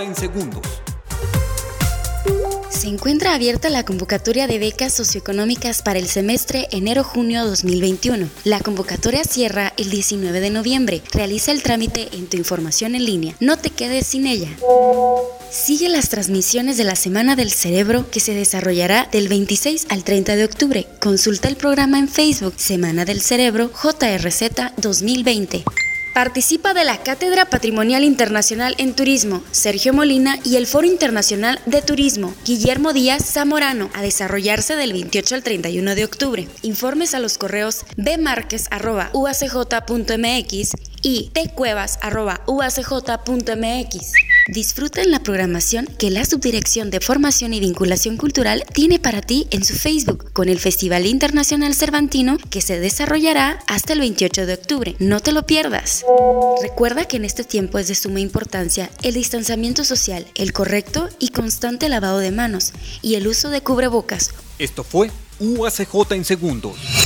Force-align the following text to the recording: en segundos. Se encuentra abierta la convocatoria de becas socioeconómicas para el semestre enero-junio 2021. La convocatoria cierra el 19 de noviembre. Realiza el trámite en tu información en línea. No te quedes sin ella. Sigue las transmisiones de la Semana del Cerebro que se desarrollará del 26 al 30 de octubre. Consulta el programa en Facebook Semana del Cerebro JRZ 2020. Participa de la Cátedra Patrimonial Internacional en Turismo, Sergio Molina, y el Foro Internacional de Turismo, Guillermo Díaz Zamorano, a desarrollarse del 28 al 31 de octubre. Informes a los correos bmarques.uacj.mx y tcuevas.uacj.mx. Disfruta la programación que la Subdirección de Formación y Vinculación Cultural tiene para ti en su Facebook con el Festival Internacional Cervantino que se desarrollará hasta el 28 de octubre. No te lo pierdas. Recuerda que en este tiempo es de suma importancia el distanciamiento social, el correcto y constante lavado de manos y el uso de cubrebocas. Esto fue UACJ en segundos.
en 0.00 0.16
segundos. 0.16 0.62
Se 2.70 2.88
encuentra 2.88 3.34
abierta 3.34 3.68
la 3.68 3.84
convocatoria 3.84 4.46
de 4.46 4.58
becas 4.58 4.94
socioeconómicas 4.94 5.82
para 5.82 5.98
el 5.98 6.08
semestre 6.08 6.68
enero-junio 6.72 7.44
2021. 7.44 8.28
La 8.44 8.60
convocatoria 8.60 9.24
cierra 9.24 9.74
el 9.76 9.90
19 9.90 10.40
de 10.40 10.48
noviembre. 10.50 11.02
Realiza 11.12 11.52
el 11.52 11.62
trámite 11.62 12.08
en 12.12 12.26
tu 12.28 12.38
información 12.38 12.94
en 12.94 13.04
línea. 13.04 13.34
No 13.40 13.58
te 13.58 13.68
quedes 13.70 14.06
sin 14.06 14.26
ella. 14.26 14.48
Sigue 15.50 15.90
las 15.90 16.08
transmisiones 16.08 16.78
de 16.78 16.84
la 16.84 16.96
Semana 16.96 17.36
del 17.36 17.52
Cerebro 17.52 18.10
que 18.10 18.20
se 18.20 18.34
desarrollará 18.34 19.06
del 19.12 19.28
26 19.28 19.86
al 19.90 20.02
30 20.02 20.34
de 20.36 20.44
octubre. 20.46 20.86
Consulta 20.98 21.48
el 21.48 21.56
programa 21.56 21.98
en 21.98 22.08
Facebook 22.08 22.54
Semana 22.56 23.04
del 23.04 23.20
Cerebro 23.20 23.70
JRZ 23.70 24.50
2020. 24.78 25.62
Participa 26.12 26.74
de 26.74 26.84
la 26.84 27.02
Cátedra 27.02 27.46
Patrimonial 27.46 28.04
Internacional 28.04 28.74
en 28.76 28.92
Turismo, 28.94 29.42
Sergio 29.50 29.94
Molina, 29.94 30.36
y 30.44 30.56
el 30.56 30.66
Foro 30.66 30.86
Internacional 30.86 31.58
de 31.64 31.80
Turismo, 31.80 32.34
Guillermo 32.44 32.92
Díaz 32.92 33.24
Zamorano, 33.24 33.88
a 33.94 34.02
desarrollarse 34.02 34.76
del 34.76 34.92
28 34.92 35.36
al 35.36 35.42
31 35.42 35.94
de 35.94 36.04
octubre. 36.04 36.46
Informes 36.60 37.14
a 37.14 37.18
los 37.18 37.38
correos 37.38 37.86
bmarques.uacj.mx 37.96 40.68
y 41.00 41.30
tcuevas.uacj.mx. 41.32 44.12
Disfruta 44.48 45.04
la 45.04 45.20
programación 45.22 45.86
que 45.98 46.10
la 46.10 46.24
Subdirección 46.24 46.90
de 46.90 47.00
Formación 47.00 47.54
y 47.54 47.60
Vinculación 47.60 48.16
Cultural 48.16 48.64
tiene 48.74 48.98
para 48.98 49.20
ti 49.20 49.46
en 49.50 49.64
su 49.64 49.74
Facebook 49.76 50.32
con 50.32 50.48
el 50.48 50.58
Festival 50.58 51.06
Internacional 51.06 51.74
Cervantino 51.76 52.36
que 52.50 52.60
se 52.60 52.80
desarrollará 52.80 53.60
hasta 53.68 53.92
el 53.92 54.00
28 54.00 54.46
de 54.46 54.54
octubre. 54.54 54.96
No 54.98 55.20
te 55.20 55.30
lo 55.32 55.46
pierdas. 55.46 56.04
Recuerda 56.60 57.04
que 57.04 57.18
en 57.18 57.24
este 57.24 57.44
tiempo 57.44 57.78
es 57.78 57.86
de 57.88 57.94
suma 57.94 58.18
importancia 58.20 58.90
el 59.02 59.14
distanciamiento 59.14 59.84
social, 59.84 60.26
el 60.34 60.52
correcto 60.52 61.08
y 61.20 61.28
constante 61.28 61.88
lavado 61.88 62.18
de 62.18 62.32
manos 62.32 62.72
y 63.00 63.14
el 63.14 63.28
uso 63.28 63.48
de 63.50 63.60
cubrebocas. 63.62 64.30
Esto 64.58 64.82
fue 64.82 65.10
UACJ 65.38 66.12
en 66.14 66.24
segundos. 66.24 67.01